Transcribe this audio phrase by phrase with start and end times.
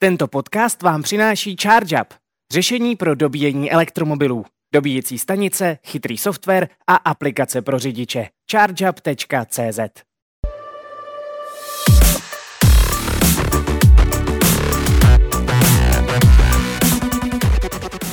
[0.00, 2.14] Tento podcast vám přináší ChargeUp,
[2.52, 8.26] řešení pro dobíjení elektromobilů, dobíjecí stanice, chytrý software a aplikace pro řidiče.
[8.50, 9.78] ChargeUp.cz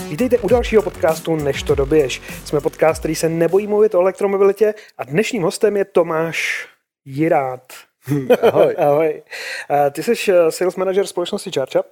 [0.09, 2.21] Vítejte u dalšího podcastu Než to dobiješ.
[2.45, 6.67] Jsme podcast, který se nebojí mluvit o elektromobilitě a dnešním hostem je Tomáš
[7.05, 7.73] Jirát.
[8.41, 8.75] Ahoj.
[8.77, 9.23] Ahoj.
[9.69, 11.85] Eh, Ty jsi eh, sales manager společnosti ChargeUp,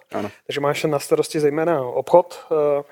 [0.48, 2.84] takže máš na starosti zejména obchod eh,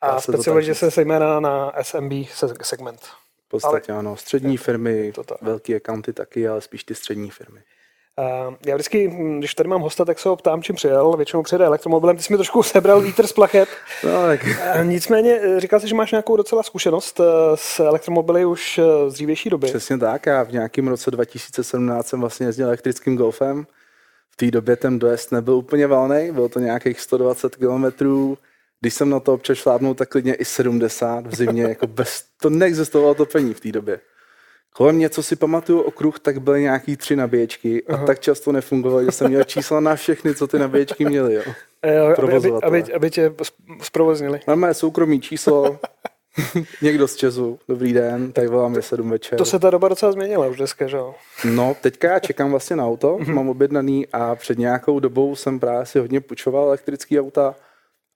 [0.00, 3.00] a specializuje se zejména na SMB se- segment.
[3.46, 5.42] V podstatě ano, střední firmy, to tak.
[5.42, 7.60] velké accounty taky, ale spíš ty střední firmy.
[8.20, 11.12] Eh, Já vždycky, hm, když tady mám hosta, tak se ho ptám, čím přijel.
[11.16, 12.16] Většinou přijede elektromobilem.
[12.16, 13.68] Ty jsi mi trošku sebral vítr z plachet.
[14.04, 17.20] No, tak Eh, Nicméně eh, říkal jsi, že máš nějakou docela zkušenost
[17.54, 19.66] s elektromobily už z dřívější doby.
[19.66, 20.26] přesně tak.
[20.26, 23.66] Já v nějakém roce 2017 jsem vlastně jezdil elektrickým golfem.
[24.30, 28.38] V té době ten dojezd nebyl úplně valný, bylo to nějakých 120 kilometrů.
[28.80, 32.50] Když jsem na to občas šlápnul, tak klidně i 70 v zimě, jako bez, to
[32.50, 34.00] neexistovalo topení v té době.
[34.76, 39.04] Kolem mě, co si pamatuju okruh, tak byly nějaký tři nabíječky a tak často nefungovaly,
[39.04, 41.34] že jsem měl čísla na všechny, co ty nabíječky měly.
[41.34, 41.42] Jo.
[41.86, 43.34] Eh, aby, aby, aby, aby tě
[43.82, 44.40] zprovoznili.
[44.46, 45.78] Máme soukromý číslo,
[46.82, 49.38] někdo z Česu, dobrý den, tady volám je 7 večer.
[49.38, 51.14] To se ta doba docela změnila už dneska, že jo?
[51.44, 53.34] No, teďka já čekám vlastně na auto, Mhm.
[53.34, 57.54] mám objednaný a před nějakou dobou jsem právě si hodně půjčoval elektrický auta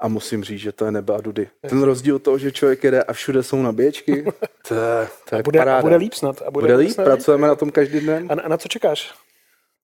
[0.00, 1.48] a musím říct, že to je nebe a dudy.
[1.68, 4.24] Ten rozdíl toho, že člověk jede a všude jsou nabíječky,
[4.68, 5.82] to je, to je Bude, paráda.
[5.82, 6.42] bude líp snad.
[6.42, 8.26] A bude, Bude líp, snad pracujeme na tom každý den.
[8.30, 9.14] A na, a na co čekáš?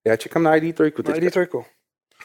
[0.07, 1.41] Já čekám na ID3 Na teďka.
[1.41, 1.65] ID3.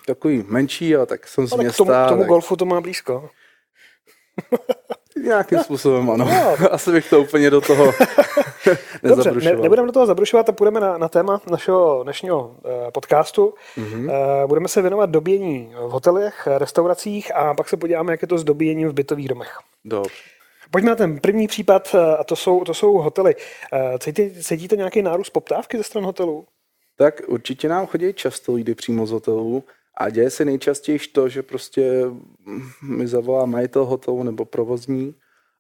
[0.07, 1.85] Takový menší, jo, tak jsem z Ale k města.
[1.85, 3.31] tomu, k tomu tak golfu to má blízko.
[5.25, 6.25] Nějakým způsobem ano.
[6.25, 6.71] No.
[6.73, 7.93] Asi bych to úplně do toho
[9.03, 13.55] Dobře, ne, nebudeme do toho zabrušovat a půjdeme na, na téma našeho dnešního uh, podcastu.
[13.77, 13.87] Mhm.
[13.87, 14.43] Mm-hmm.
[14.43, 18.39] Uh, budeme se věnovat dobíjení v hotelech, restauracích a pak se podíváme, jak je to
[18.39, 19.59] s dobíjením v bytových domech.
[19.85, 20.11] Dobře.
[20.71, 23.34] Pojďme na ten první případ eh, a to jsou, to jsou hotely.
[23.73, 26.47] Eh, Cítí, cítíte nějaký nárůst poptávky ze stran hotelů?
[26.97, 29.65] Tak určitě nám chodí často lidi přímo z hotelů
[30.00, 32.05] a děje se nejčastěji to, že prostě
[32.83, 35.15] mi zavolá majitel hotelu nebo provozní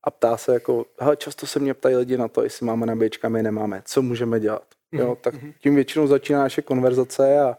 [0.04, 3.28] a ptá se jako, hele, často se mě ptají lidi na to, jestli máme nabíječka,
[3.28, 4.64] my nemáme, co můžeme dělat.
[4.92, 7.58] Jo, tak tím většinou začíná naše konverzace a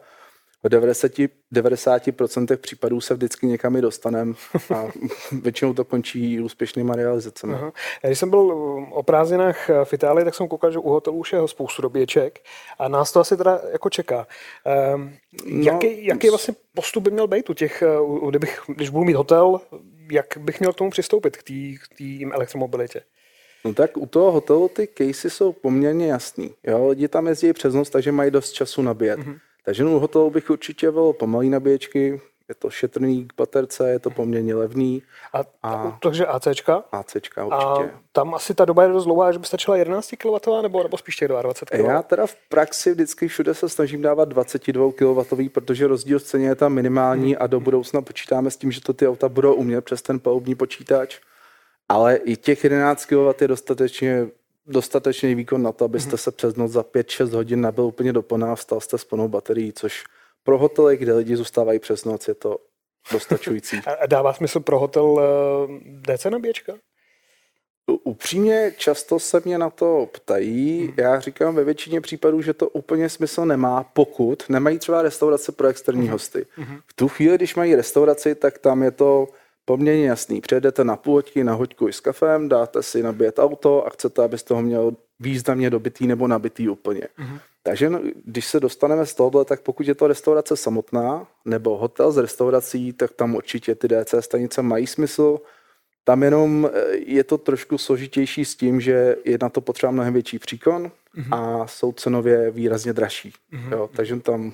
[0.64, 1.12] v 90,
[1.54, 4.34] 90% případů se vždycky někam i dostaneme
[4.76, 4.86] a
[5.42, 7.54] většinou to končí úspěšnýma realizacemi.
[7.54, 7.72] Aha.
[8.04, 10.90] Já Když jsem byl um, o prázdninách eh, v Itálii, tak jsem koukal, že u
[10.90, 12.40] hotelů už je spoustu dobíječek
[12.80, 14.28] a nás to asi teda jako čeká.
[14.96, 15.14] Um,
[15.46, 19.06] No, jaký, jaký vlastně postup by měl být u těch, eh, u- kdybych, když budu
[19.06, 19.60] mít hotel,
[20.12, 21.44] jak bych měl k tomu přistoupit, k
[21.98, 23.02] té elektromobilitě?
[23.66, 26.54] No tak u toho hotelu ty casey jsou poměrně jasný.
[26.64, 26.88] Jo?
[26.88, 29.20] Lidi tam jezdí přes noc, takže mají dost času nabíjet.
[29.20, 29.32] Mhm.
[29.32, 29.40] Mm-hmm.
[29.66, 34.10] Takže u hotelu bych určitě volil pomalý nabíječky, je to šetrný k baterce, je to
[34.10, 35.04] poměrně levný.
[35.34, 35.44] A, a.
[35.74, 36.84] A- takže ACčka?
[36.92, 37.46] ACčka A
[37.76, 37.98] určitě.
[38.12, 41.16] tam asi ta doba je dost dlouhá, že by stačila 11 kW nebo, nebo spíš
[41.16, 41.90] těch 22 kW?
[41.90, 46.48] Já teda v praxi vždycky všude se snažím dávat 22 kW, protože rozdíl v ceně
[46.48, 49.86] je tam minimální a do budoucna počítáme s tím, že to ty auta budou umět
[49.86, 51.20] přes ten palubní počítač.
[51.90, 54.28] Ale i těch 11 kW je dostatečně
[54.72, 58.52] dostatečný výkon na to, abyste se přes noc za 5-6 hodin nabil úplně do plná
[58.52, 60.04] a vstal jste s plnou baterií, což
[60.44, 62.58] pro hotely, kde lidi zůstávají přes noc, je to
[63.12, 63.78] dostačující.
[64.02, 66.74] A dává smysl pro hotel eh, DC nabíječka?
[68.04, 70.94] Upřímně často se mě na to ptají.
[70.98, 75.68] Já říkám ve většině případů, že to úplně smysl nemá, pokud nemají třeba restaurace pro
[75.68, 76.46] externí hosty.
[76.88, 79.28] V tu chvíli, když mají restauraci, tak tam je to
[79.66, 80.42] poměrně jasný.
[80.42, 84.24] Přijedete na půl hoďky, na hoďku i s kafem, dáte si nabíjet auto a chcete,
[84.24, 87.08] abyste ho měl významně dobitý nebo nabitý úplně.
[87.64, 92.12] Takže no, když se dostaneme z tohohle, tak pokud je to restaurace samotná nebo hotel
[92.12, 95.38] s restaurací, tak tam určitě ty DC stanice mají smysl.
[96.04, 100.14] Tam jenom eh, je to trošku složitější s tím, že je na to potřeba mnohem
[100.14, 100.92] větší příkon
[101.32, 103.34] a jsou cenově výrazně dražší.
[103.72, 104.54] Jo, takže tam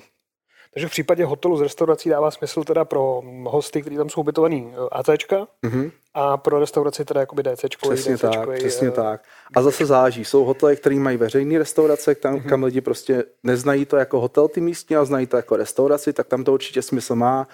[0.74, 4.72] Takže v případě hotelu z restaurací dává smysl teda pro hosty, kteří tam jsou ubytovaný
[4.74, 5.90] eh, ACčka Mhm.
[6.14, 7.88] a pro restauraci teda jakoby DCčko.
[7.90, 9.22] Přesně tak, přesně tak.
[9.56, 10.24] A zase záleží.
[10.24, 14.60] Jsou hotely, které mají veřejné restaurace, tam, kam lidi prostě neznají to jako hotel ty
[14.60, 17.48] místní, ale znají to jako restauraci, tak tam to určitě smysl má.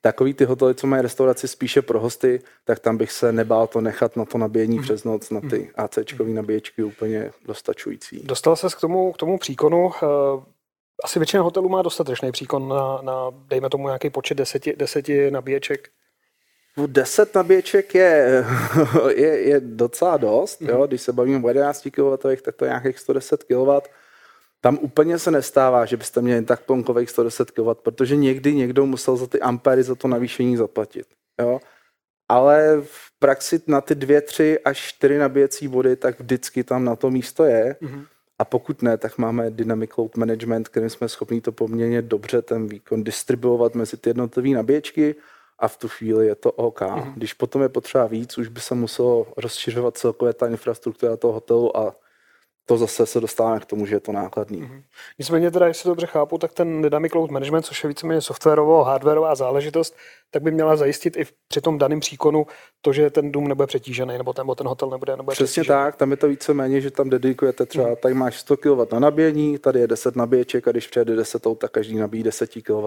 [0.00, 3.80] Takový ty hotely, co mají restauraci spíše pro hosty, tak tam bych se nebál to
[3.80, 8.22] nechat na to nabíjení přes noc, na ty ACčkový nabíječky úplně dostačující.
[8.24, 9.90] Dostal ses k tomu, k tomu příkonu.
[10.02, 10.06] eh,
[11.04, 15.88] Asi většina hotelů má dostatečný příkon na, na dejme tomu nějaký počet deseti, deseti nabíječek.
[16.76, 18.44] U 10 nabíječek je,
[19.16, 20.86] je, je docela dost, jo?
[20.86, 23.70] když se bavíme o 11 kW, tak to je nějakých 110 kW.
[24.60, 29.16] tam úplně se nestává, že byste měli tak plonkových 110 kW, protože někdy někdo musel
[29.16, 31.06] za ty ampéry, za to navýšení zaplatit.
[31.40, 31.60] Jo?
[32.28, 36.96] Ale v praxi na ty dvě, tři až čtyři nabíjecí vody, tak vždycky tam na
[36.96, 37.76] to místo je.
[37.82, 38.06] Mm-hmm.
[38.40, 42.66] A pokud ne, tak máme Dynamic Load Management, kterým jsme schopni to poměrně dobře ten
[42.66, 45.14] výkon distribuovat mezi ty jednotlivé nabíječky
[45.58, 46.80] a v tu chvíli je to OK.
[46.80, 47.12] Mm-hmm.
[47.16, 51.76] Když potom je potřeba víc, už by se muselo rozšiřovat celkově ta infrastruktura toho hotelu
[51.76, 51.96] a
[52.70, 54.62] to zase se dostáváme k tomu, že je to nákladný.
[54.62, 54.82] Mm-hmm.
[55.18, 58.84] Nicméně teda, jestli to dobře chápu, tak ten Dynamic Load Management, což je víceméně softwarová,
[58.84, 59.96] hardwarová záležitost,
[60.30, 62.46] tak by měla zajistit i při tom daném příkonu
[62.80, 65.78] to, že ten dům nebude přetížený, nebo ten, ten hotel nebude, nebude Přesně přetížený.
[65.78, 67.96] tak, tam je to víceméně, že tam dedikujete třeba, mm-hmm.
[67.96, 71.70] tady máš 100 kW na nabíjení, tady je 10 nabíječek a když přijede 10 tak
[71.70, 72.86] každý nabíjí 10 kW.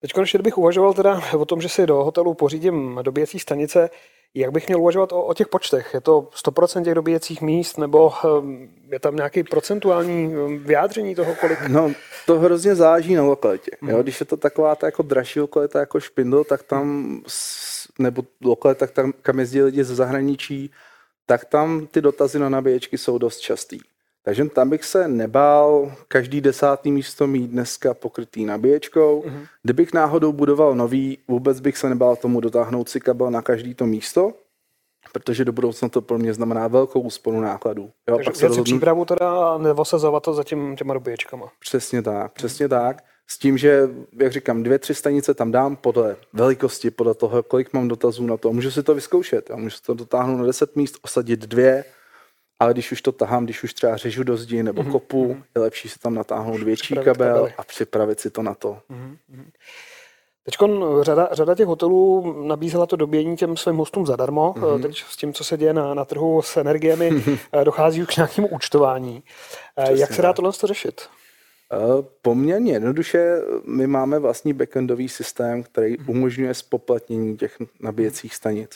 [0.00, 3.90] Teď konečně bych uvažoval teda o tom, že si do hotelu pořídím dobíjecí stanice,
[4.34, 5.90] jak bych měl uvažovat o, o těch počtech?
[5.94, 11.34] Je to 100% těch dobíjecích míst, nebo um, je tam nějaký procentuální um, vyjádření toho,
[11.34, 11.68] kolik?
[11.68, 11.92] No,
[12.26, 13.70] to hrozně záleží na lokalitě.
[13.80, 13.90] Hmm.
[13.90, 13.96] Jo?
[13.96, 14.02] Mhm.
[14.02, 17.18] Když je to taková ta jako dražší lokalita jako Špindl, tak tam,
[17.98, 20.70] nebo lokalita, tam, kam jezdí lidi ze zahraničí,
[21.26, 23.80] tak tam ty dotazy na nabíječky jsou dost častý.
[24.28, 29.22] Takže tam bych se nebál každý desátý místo mít dneska pokrytý nabíječkou.
[29.22, 29.46] Mm-hmm.
[29.62, 33.86] Kdybych náhodou budoval nový, vůbec bych se nebál tomu dotáhnout si kabel na každý to
[33.86, 34.32] místo,
[35.12, 37.82] protože do budoucna to pro mě znamená velkou úsporu nákladů.
[37.82, 38.64] Jo, Takže pak se rozhodnu...
[38.64, 41.48] přípravu teda nevosazovat to za tím, těma dobíječkama.
[41.60, 42.86] Přesně tak, přesně mm-hmm.
[42.86, 43.04] tak.
[43.26, 43.88] S tím, že,
[44.20, 48.36] jak říkám, dvě, tři stanice tam dám podle velikosti, podle toho, kolik mám dotazů na
[48.36, 48.52] to.
[48.52, 49.50] Můžu si to vyzkoušet.
[49.50, 51.84] Já můžu si to dotáhnout na 10 míst, osadit dvě,
[52.58, 54.92] ale když už to tahám, když už třeba řežu do zdi nebo mm-hmm.
[54.92, 55.42] kopu, mhm.
[55.56, 57.54] je lepší si tam natáhnout větší kabel kabely.
[57.58, 58.78] a připravit si to na to.
[58.90, 59.44] Mm-hmm.
[60.44, 60.56] Teď
[61.00, 64.52] řada, řada těch hotelů nabízela to dobíjení těm svým hostům zadarmo.
[64.52, 64.82] Mm-hmm.
[64.82, 68.48] Teď s tím, co se děje na, na trhu s energiemi, eh, dochází k nějakému
[68.48, 69.22] účtování.
[69.78, 71.08] Eh, Přesně Jak se dá tohle řešit?
[72.22, 76.10] Poměrně jednoduše, my máme vlastní backendový systém, který mhm.
[76.10, 78.70] umožňuje spoplatnění těch nabíjecích stanic.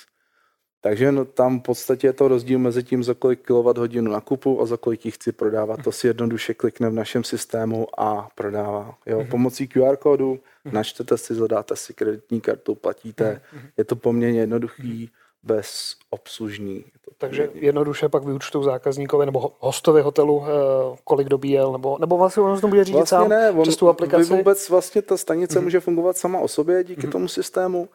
[0.82, 4.67] Takže no, tam v podstatě je to rozdíl mezi tím, za kolik kWh nakupu a
[4.67, 5.82] za kolik ji chci prodávat.
[5.84, 8.94] To si jednoduše klikne v našem systému a prodává.
[9.06, 9.31] Jo, mm-hmm.
[9.31, 10.73] Pomocí QR kódu mm-hmm.
[10.73, 13.40] načtete si, zadáte si kreditní kartu, platíte.
[13.55, 13.61] Mm-hmm.
[13.76, 15.11] Je to poměrně jednoduchý,
[15.43, 16.85] bez obslužní.
[17.19, 22.61] Takže jednoduše pak vyučtou zákazníkovi nebo hostovi hotelu, eh, kolik dobíjel, nebo, nebo vlastně on
[22.61, 24.37] to bude řídit vlastně sám ne, on, přes tu aplikaci?
[24.37, 25.62] Vůbec vlastně ta stanice mm-hmm.
[25.62, 27.12] může fungovat sama o sobě díky mm-hmm.
[27.12, 27.88] tomu systému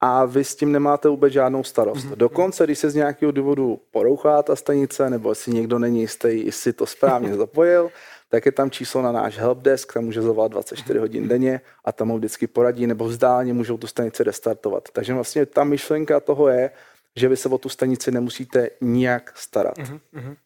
[0.00, 2.06] a vy s tím nemáte vůbec žádnou starost.
[2.06, 2.16] Mm-hmm.
[2.16, 6.72] Dokonce, když se z nějakého důvodu porouchá ta stanice, nebo si někdo není jistý, jestli
[6.72, 7.90] to správně zapojil,
[8.30, 12.08] tak je tam číslo na náš helpdesk, tam může zavolat 24 hodin denně a tam
[12.08, 14.88] mu vždycky poradí, nebo vzdáleně můžou tu stanici restartovat.
[14.92, 16.70] Takže vlastně ta myšlenka toho je,
[17.16, 19.78] že vy se o tu stanici nemusíte nijak starat.
[19.78, 20.36] Mm-hmm.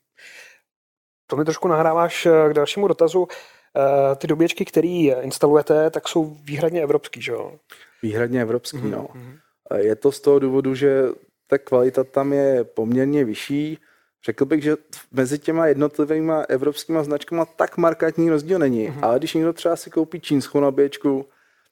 [1.27, 3.29] To mi trošku nahráváš eh, k dalšímu dotazu.
[3.77, 4.89] Eh, ty doběčky, které
[5.21, 7.53] instalujete, tak jsou výhradně evropský, že jo?
[8.03, 8.91] Výhradně evropský, mm-hmm.
[8.91, 9.09] no.
[9.15, 9.37] Mhm.
[9.77, 11.05] Je to z toho důvodu, že
[11.47, 13.79] ta kvalita tam je poměrně vyšší.
[14.25, 14.77] Řekl bych, že
[15.13, 18.99] mezi těma jednotlivými evropskými značkami tak markantní rozdíl není, mm-hmm.
[19.03, 21.27] ale když někdo třeba si koupí čínskou nabíječku,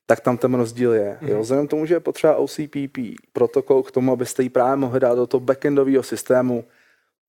[0.06, 1.18] tak tam ten rozdíl je.
[1.22, 1.28] Mm-hmm.
[1.28, 1.40] Jo?
[1.40, 2.98] Vzhledem tomu, že je potřeba OCPP
[3.32, 6.64] protokol k tomu, abyste ji právě mohli dát do toho backendového systému,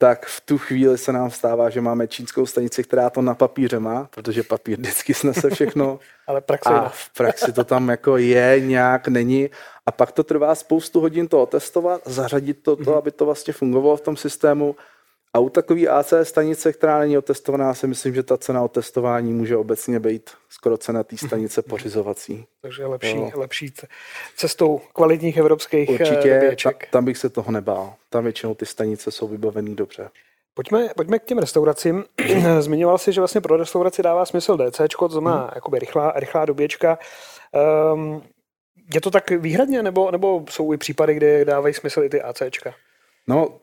[0.02, 3.80] tak v tu chvíli se nám stává, že máme čínskou stanici, která to na papíře
[3.80, 6.00] má, protože papír vždycky snese všechno.
[6.28, 9.50] Ale praxi a v praxi to tam jako je, nějak není.
[9.86, 12.94] A pak to trvá spoustu hodin to otestovat, zařadit to, to, mhm.
[12.94, 14.76] aby to vlastně fungovalo v tom systému
[15.34, 19.58] a u takové AC stanice, která není otestovaná, si myslím, že ta cena otestování může
[19.58, 22.46] obecně být skoro cena té stanice pořizovací.
[22.62, 23.32] Takže lepší, jo.
[23.36, 23.74] lepší
[24.36, 27.94] cestou kvalitních evropských eh, Určitě, ta, tam bych se toho nebál.
[28.10, 30.10] Tam většinou ty stanice jsou vybavený dobře.
[30.54, 32.04] Pojďme, pojďme k těm restauracím.
[32.60, 35.50] Zmiňoval jsi, že vlastně pro restauraci dává smysl DC, to znamená hmm.
[35.56, 37.00] jakoby rychlá, rychlá doběčka.
[37.94, 38.24] Um,
[38.94, 42.74] je to tak výhradně, nebo, nebo jsou i případy, kde dávají smysl i ty ACčka?
[43.28, 43.60] No,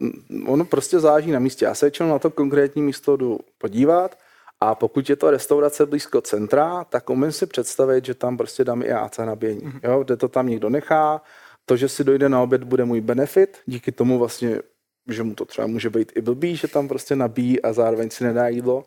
[0.47, 1.65] ono prostě záží na místě.
[1.65, 4.19] Já se většinou na to konkrétní místo jdu podívat
[4.61, 8.83] a pokud je to restaurace blízko centra, tak umím si představit, že tam prostě dám
[8.83, 9.61] i AC nabíjení.
[9.61, 9.81] Mm-hmm.
[9.83, 11.23] Jo, kde to tam někdo nechá,
[11.65, 14.61] to, že si dojde na oběd, bude můj benefit, díky tomu vlastně,
[15.09, 18.25] že mu to třeba může být i blbý, že tam prostě nabíjí a zároveň si
[18.25, 18.85] nedá jídlo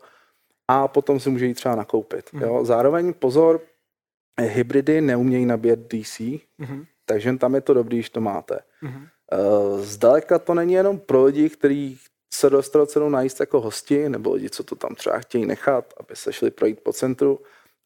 [0.68, 2.30] a potom si může jít třeba nakoupit.
[2.30, 2.42] Mm-hmm.
[2.42, 2.66] Jo.
[2.66, 3.62] Zároveň pozor,
[4.42, 6.86] hybridy neumějí nabíjet DC, mm-hmm.
[7.06, 8.60] takže tam je to dobrý, když to máte.
[8.84, 9.08] Mm-hmm.
[9.34, 11.98] Eh, zdaleka to není jenom pro lidi, kteří
[12.34, 16.16] se do restaurace najíst jako hosti, nebo lidi, co to tam třeba chtějí nechat, aby
[16.16, 17.40] se šli projít po centru,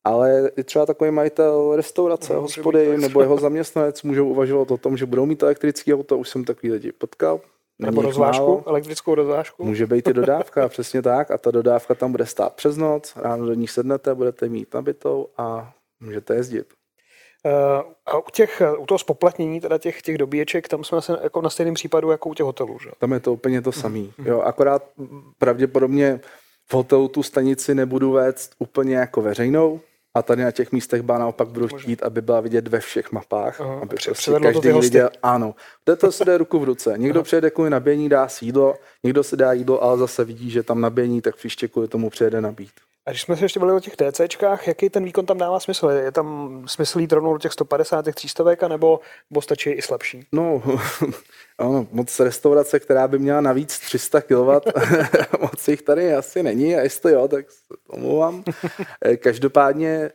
[0.04, 4.98] ale i třeba takový majitel restaurace, no, hospody nebo jeho zaměstnanec můžou uvažovat o tom,
[4.98, 6.18] že budou mít elektrický auto.
[6.18, 7.42] Už jsem takový lidi potkal,
[7.80, 8.64] Nebo rozvážku, málo.
[8.68, 9.66] elektrickou rozvážku.
[9.66, 11.32] Může být i dodávka, přesně tak.
[11.32, 15.28] A ta dodávka tam bude stát přes noc, ráno do ní sednete, budete mít nabitou
[15.38, 16.74] a můžete jezdit.
[17.46, 17.52] Uh,
[18.06, 21.50] a u, těch, u toho spoplatnění teda těch, těch dobíječek, tam jsme asi jako na
[21.50, 22.90] stejném případu jako u těch hotelů, že?
[23.00, 24.00] Tam je to úplně to samé.
[24.00, 24.12] Mm.
[24.26, 24.84] Jo, akorát
[25.38, 26.20] pravděpodobně
[26.68, 29.80] v hotelu tu stanici nebudu vést úplně jako veřejnou,
[30.16, 33.62] a tady na těch místech ba naopak budu chtít, aby byla vidět ve všech mapách,
[33.62, 36.94] Aha, aby prostě každý viděl, ano, jde to se jde ruku v ruce.
[36.98, 37.24] Někdo Aha.
[37.24, 41.22] přijede kvůli nabíjení, dá sídlo, někdo si dá jídlo, ale zase vidí, že tam nabíjení,
[41.22, 42.72] tak příště kvůli tomu přijede nabít.
[43.08, 45.90] A když jsme se ještě byli o těch TCčkách, jaký ten výkon tam dává smysl?
[45.90, 50.28] Je tam smysl jít rovnou do těch 150, těch 300 nebo, nebo stačí i slabší?
[50.32, 50.64] No,
[51.58, 54.50] ano, moc restaurace, která by měla navíc 300 kW,
[55.42, 58.44] moc jich tady asi není a jestli jo, tak se omlouvám.
[59.06, 60.12] Eh, každopádně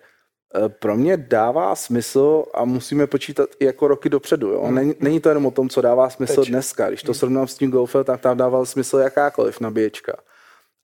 [0.54, 4.48] eh, pro mě dává smysl a musíme počítat i jako roky dopředu.
[4.48, 4.62] Jo?
[4.64, 4.74] Hmm.
[4.74, 6.48] Není, není to jenom o tom, co dává smysl Teď.
[6.48, 6.88] dneska.
[6.88, 7.18] Když to hmm.
[7.18, 10.12] srovnám s tím Golfem, tak tam dával smysl jakákoliv nabíječka.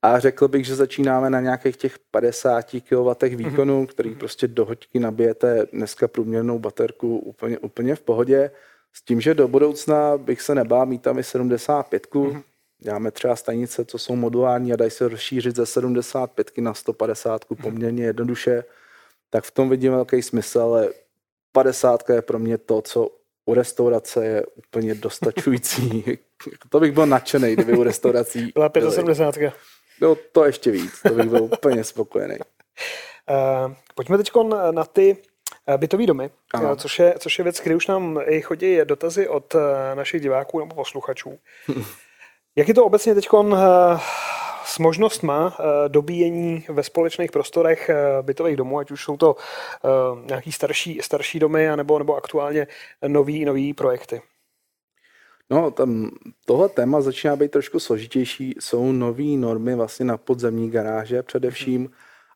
[0.01, 3.87] A řekl bych, že začínáme na nějakých těch 50 kW výkonu, mm-hmm.
[3.87, 8.51] který prostě do hoďky nabijete dneska průměrnou baterku úplně, úplně v pohodě.
[8.93, 12.07] S tím, že do budoucna bych se nebál mít tam i 75.
[12.07, 12.43] Mm-hmm.
[12.79, 17.61] Děláme třeba stanice, co jsou modulární a dají se rozšířit ze 75 na 150 mm-hmm.
[17.61, 18.63] poměrně jednoduše.
[19.29, 20.89] Tak v tom vidím velký smysl, ale
[21.51, 23.09] 50 je pro mě to, co
[23.45, 26.03] u restaurace je úplně dostačující.
[26.69, 29.53] to bych byl nadšený, kdyby u restaurací Byla 75.
[30.01, 32.35] No to ještě víc, to bych byl úplně spokojený.
[32.37, 34.31] Uh, pojďme teď
[34.71, 35.17] na ty
[35.67, 36.75] eh, bytové domy, Aha.
[36.75, 40.59] což je, což je věc, kdy už nám i chodí dotazy od eh, našich diváků
[40.59, 41.39] nebo posluchačů.
[42.55, 43.27] Jak je to obecně teď
[44.65, 47.89] s možnostma dobíjení ve společných prostorech
[48.21, 49.35] bytových domů, ať už jsou to
[50.25, 52.67] nějaký starší, starší domy, nebo, nebo aktuálně
[53.07, 54.21] nový, nový projekty?
[55.49, 56.11] No, tam
[56.45, 58.55] tohle téma začíná být trošku složitější.
[58.59, 61.89] Jsou nové normy vlastně na podzemní garáže především.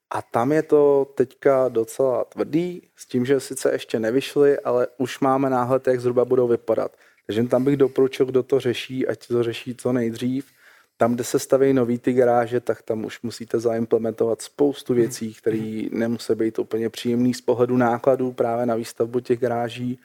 [0.10, 5.20] A tam je to teďka docela tvrdý, s tím, že sice ještě nevyšly, ale už
[5.20, 6.98] máme náhled, jak zhruba budou vypadat.
[7.26, 10.46] Takže tam bych doporučil, kdo to řeší, ať to řeší co nejdřív.
[10.98, 15.84] Tam, kde se staví nový ty garáže, tak tam už musíte zaimplementovat spoustu věcí, které
[15.92, 20.00] nemusí být úplně příjemný z pohledu nákladů právě na výstavbu těch garáží.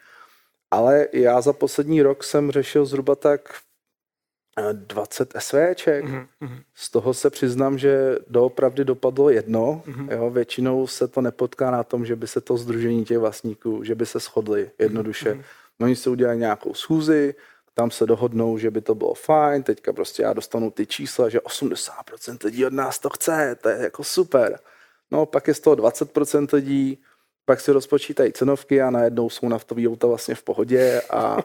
[0.70, 3.54] Ale já za poslední rok jsem řešil zhruba tak
[4.72, 6.04] 20 SVček.
[6.04, 6.62] Mm-hmm.
[6.74, 9.82] Z toho se přiznám, že doopravdy dopadlo jedno.
[9.86, 10.12] Mm-hmm.
[10.12, 13.94] Jo, většinou se to nepotká na tom, že by se to združení těch vlastníků, že
[13.94, 15.32] by se shodli jednoduše.
[15.34, 15.44] Mm-hmm.
[15.80, 17.34] Oni se udělají nějakou schůzi,
[17.74, 21.38] tam se dohodnou, že by to bylo fajn, teďka prostě já dostanu ty čísla, že
[21.38, 24.58] 80% lidí od nás to chce, to je jako super.
[25.10, 27.02] No pak je z toho 20% lidí,
[27.46, 31.36] pak si rozpočítají cenovky a najednou jsou naftový auta vlastně v pohodě a,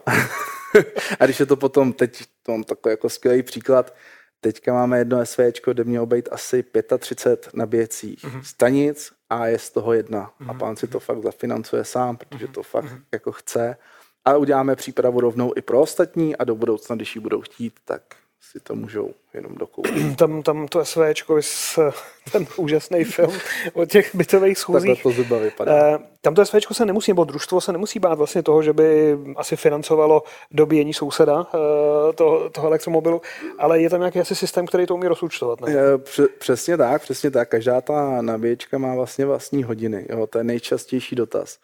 [1.20, 3.94] a když je to potom, teď to mám takový jako skvělý příklad,
[4.40, 6.64] teďka máme jedno SV, kde mělo být asi
[6.98, 8.42] 35 nabíjecích mm-hmm.
[8.42, 10.26] stanic a je z toho jedna.
[10.26, 10.50] Mm-hmm.
[10.50, 10.58] A mhm.
[10.58, 13.02] pán si to fakt zafinancuje sám, protože to fakt mm-hmm.
[13.12, 13.76] jako chce.
[14.24, 18.02] A uděláme přípravu rovnou i pro ostatní a do budoucna, když ji budou chtít, tak
[18.50, 20.16] si to můžou jenom dokoupit.
[20.16, 21.40] Tam, tam to SVčko,
[22.32, 23.32] ten úžasný film
[23.72, 24.90] o těch bytových schůzích.
[24.94, 25.72] Takhle to zuba vypadá.
[25.72, 29.18] Eh, tam to SVčko se nemusí, nebo družstvo se nemusí bát vlastně toho, že by
[29.36, 33.20] asi financovalo dobíjení souseda eh, toho, toho elektromobilu,
[33.58, 35.60] ale je tam nějaký asi systém, který to umí rozúčtovat.
[35.60, 35.74] Ne?
[36.38, 37.48] Přesně tak, přesně tak.
[37.48, 40.06] Každá ta nabíječka má vlastně vlastní hodiny.
[40.10, 41.58] Jo, to je nejčastější dotaz.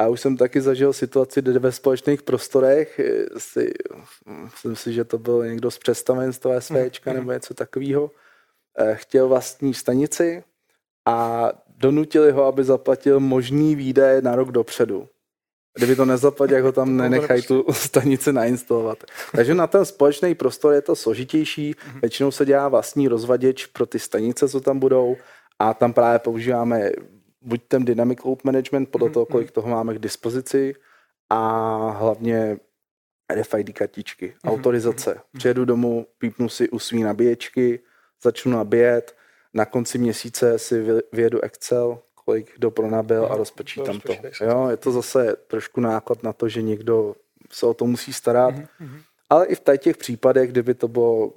[0.00, 3.00] A už jsem taky zažil situaci, kde ve společných prostorech,
[3.38, 3.72] si,
[4.44, 7.14] myslím si, že to byl někdo z představenstva SVčka mm-hmm.
[7.14, 8.10] nebo něco takového,
[8.78, 10.44] eh, chtěl vlastní stanici
[11.06, 15.08] a donutili ho, aby zaplatil možný výdaje na rok dopředu.
[15.76, 19.04] Kdyby to nezaplatil, jak ho tam nenechají tu stanici nainstalovat.
[19.32, 21.74] Takže na ten společný prostor je to složitější.
[21.86, 22.00] Mhm.
[22.00, 25.16] Většinou se dělá vlastní rozvaděč pro ty stanice, co tam budou
[25.58, 26.90] a tam právě používáme
[27.40, 29.12] buď ten dynamic load management, podle mm-hmm.
[29.12, 29.52] toho, kolik mhm.
[29.52, 30.74] toho máme k dispozici
[31.30, 31.38] a
[31.90, 32.58] hlavně
[33.34, 34.50] RFID kartičky, mm-hmm.
[34.50, 35.10] autorizace.
[35.10, 35.38] Mm-hmm.
[35.38, 37.80] Přijedu domů, pípnu si u svý nabíječky,
[38.22, 39.16] začnu nabíjet,
[39.54, 44.12] na konci měsíce si vyjedu Excel, kolik kdo pronabil a rozpočítám to.
[44.40, 47.14] Jo, je to zase trošku náklad na to, že někdo
[47.50, 49.02] se o to musí starat, mm-hmm.
[49.30, 51.32] ale i v těch případech, kdyby to bylo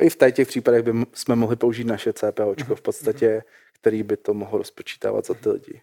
[0.00, 3.42] i v těch případech by jsme mohli použít naše CPOčko v podstatě,
[3.80, 5.82] který by to mohl rozpočítávat za ty lidi.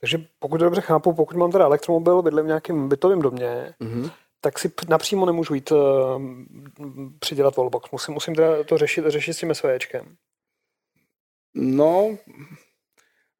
[0.00, 4.10] Takže pokud dobře chápu, pokud mám teda elektromobil, bydlím v nějakém bytovém domě, mm-hmm.
[4.40, 5.78] tak si napřímo nemůžu jít uh,
[7.18, 7.90] přidělat wallbox.
[7.90, 10.16] Musím, musím teda to řešit, řešit s tím SVčkem.
[11.54, 12.16] No,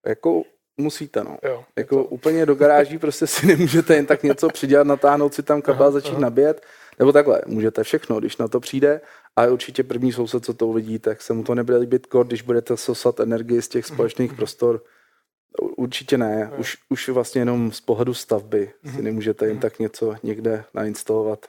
[0.06, 0.42] jako
[0.76, 1.38] musíte, no.
[1.42, 2.04] Jo, jako to...
[2.04, 6.10] úplně do garáží prostě si nemůžete jen tak něco přidělat, natáhnout si tam kabel, začít
[6.10, 6.20] aha.
[6.20, 6.66] nabíjet.
[6.98, 9.00] Nebo takhle, můžete všechno, když na to přijde,
[9.36, 12.76] ale určitě první soused, co to uvidí, tak se mu to nebude líbit když budete
[12.76, 14.82] sosat energii z těch společných prostor.
[15.76, 20.64] Určitě ne, už, už vlastně jenom z pohledu stavby si nemůžete jen tak něco někde
[20.74, 21.46] nainstalovat.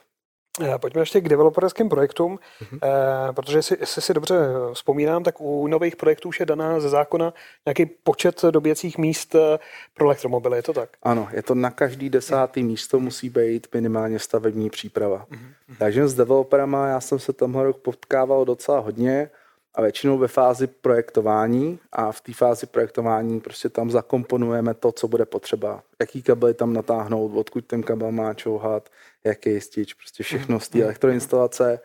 [0.60, 2.78] Eh, pojďme ještě k developerským projektům, mm-hmm.
[2.82, 4.36] eh, protože jestli, jestli si dobře
[4.72, 7.34] vzpomínám, tak u nových projektů už je daná ze zákona
[7.66, 9.58] nějaký počet doběcích míst eh,
[9.94, 10.90] pro elektromobily, je to tak?
[11.02, 12.66] Ano, je to na každý desátý mm-hmm.
[12.66, 15.26] místo musí být minimálně stavební příprava.
[15.30, 15.76] Mm-hmm.
[15.78, 19.30] Takže s developerama já jsem se tomhle rok potkával docela hodně
[19.74, 25.08] a většinou ve fázi projektování a v té fázi projektování prostě tam zakomponujeme to, co
[25.08, 25.82] bude potřeba.
[26.00, 28.88] Jaký kabely tam natáhnout, odkud ten kabel má čouhat,
[29.24, 30.84] jaký jistič, prostě všechno z té mhm.
[30.84, 31.80] elektroinstalace.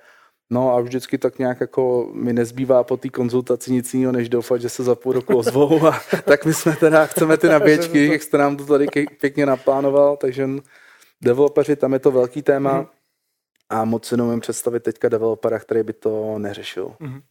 [0.49, 4.61] No a vždycky tak nějak jako mi nezbývá po té konzultaci nic jiného, než doufat,
[4.61, 8.23] že se za půl roku ozvou a tak my jsme teda, chceme ty nabíječky, jak
[8.23, 8.87] jste nám to tady
[9.19, 10.49] pěkně naplánoval, takže
[11.21, 12.87] developeři, tam je to velký téma mhm.
[13.69, 16.95] a moc si představit teďka developera, který by to neřešil.
[16.99, 17.21] Mm-hmm.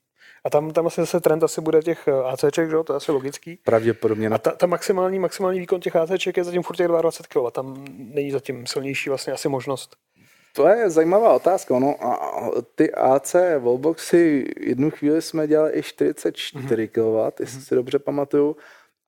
[0.47, 2.76] A tam, tam asi zase trend asi bude těch eh, ACček, že?
[2.85, 3.59] to je asi logický.
[3.65, 4.29] Pravděpodobně.
[4.29, 7.50] A ta, ta maximální, maximální výkon těch ACček je zatím furt těch 22 kW.
[7.50, 9.97] Tam není zatím silnější vlastně asi možnost.
[10.53, 11.79] To je zajímavá otázka.
[11.79, 16.88] No, a ty AC wallboxy, jednu chvíli jsme dělali i 44 mm-hmm.
[16.88, 17.65] kW, jestli mm-hmm.
[17.65, 18.57] si dobře pamatuju.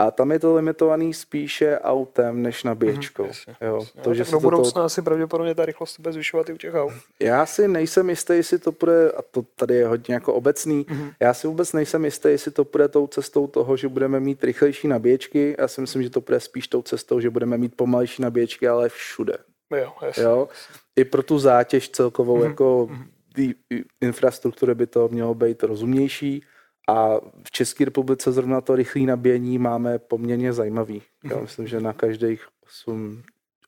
[0.00, 3.24] A tam je to limitovaný spíše autem než nabíječkou.
[3.24, 4.84] Mm, jo, to, že do budoucna to...
[4.84, 6.92] asi pravděpodobně ta rychlost bude zvyšovat i u těch aut.
[7.20, 11.12] Já si nejsem jistý, jestli to bude, a to tady je hodně jako obecný, mm-hmm.
[11.20, 14.88] já si vůbec nejsem jistý, jestli to bude tou cestou toho, že budeme mít rychlejší
[14.88, 15.56] nabíječky.
[15.58, 18.88] Já si myslím, že to bude spíš tou cestou, že budeme mít pomalejší nabíječky, ale
[18.88, 19.38] všude.
[19.76, 20.22] Jo, jasně.
[20.22, 20.48] jo?
[20.96, 22.48] I pro tu zátěž celkovou, mm-hmm.
[22.48, 22.88] jako
[23.36, 23.84] mm-hmm.
[24.00, 26.42] infrastruktury by to mělo být rozumnější
[26.88, 31.02] a v České republice zrovna to rychlé nabíjení máme poměrně zajímavý.
[31.24, 31.42] Já mhm.
[31.42, 33.22] myslím, že na každých 8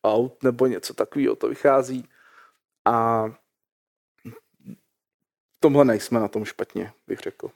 [0.04, 2.08] aut nebo něco takového to vychází.
[2.84, 3.26] A
[5.56, 7.50] v tomhle nejsme na tom špatně, bych řekl.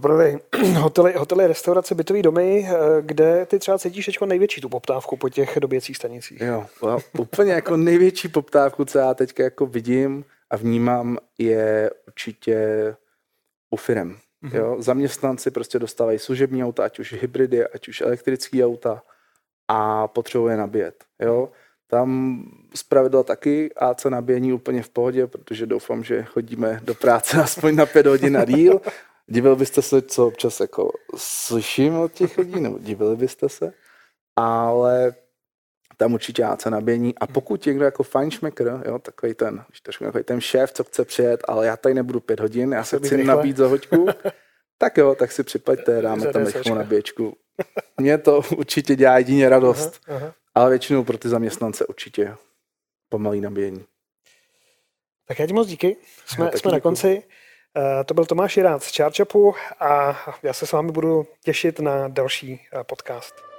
[0.00, 0.18] Pro
[0.78, 5.28] hotely, hotely, restaurace, bytové domy, eh, kde ty třeba cítíš teď největší tu poptávku po
[5.28, 6.40] těch doběcích stanicích?
[6.40, 6.66] Jo,
[7.18, 12.96] úplně jako největší poptávku, co já teď jako vidím a vnímám, je určitě
[13.70, 14.18] u firem.
[14.42, 14.56] Mm-hmm.
[14.56, 19.02] Jo, zaměstnanci prostě dostávají služební auta, ať už hybridy, ať už elektrické auta
[19.68, 21.04] a potřebuje nabíjet.
[21.20, 21.48] Jo.
[21.86, 22.40] Tam
[22.74, 27.86] zpravidla taky AC nabíjení úplně v pohodě, protože doufám, že chodíme do práce aspoň na
[27.86, 28.80] pět hodin a díl.
[29.26, 33.72] Divil byste se, co občas jako slyším od těch lidí, nebo divili byste se,
[34.36, 35.14] ale
[35.96, 37.14] tam určitě AC nabíjení.
[37.18, 41.66] A pokud někdo jako fajnšmekr, jo, takový ten, takový ten šéf, co chce přijet, ale
[41.66, 43.36] já tady nebudu pět hodin, já se chci rychle.
[43.36, 44.06] nabít za hoďku,
[44.78, 47.36] tak jo, tak si připaďte, dáme tam rychlou nabíječku.
[47.96, 50.34] Mně to určitě dělá jedině radost, aha, aha.
[50.54, 52.34] ale většinou pro ty zaměstnance určitě
[53.08, 53.84] pomalý nabíjení.
[55.28, 55.96] Tak já ti moc díky.
[56.26, 57.22] Jsme, jsme na konci.
[57.76, 62.08] Uh, to byl Tomáš Jirác z ChargeUpu a já se s vámi budu těšit na
[62.08, 63.51] další uh, podcast.